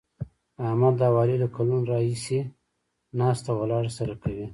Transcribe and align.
احمد 0.67 0.95
او 1.07 1.13
علي 1.21 1.35
له 1.43 1.47
کلونو 1.55 1.89
راهسې 1.93 2.39
ناسته 3.19 3.49
ولاړه 3.53 3.91
سره 3.97 4.13
کوي. 4.23 4.47